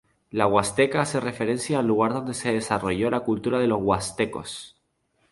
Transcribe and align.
La 0.31 0.47
Huasteca 0.47 1.01
hace 1.01 1.19
referencia 1.19 1.77
al 1.77 1.85
lugar 1.85 2.11
donde 2.13 2.33
se 2.33 2.51
desarrolló 2.51 3.11
la 3.11 3.19
cultura 3.19 3.59
de 3.59 3.67
los 3.67 3.83
Huastecos. 3.83 4.75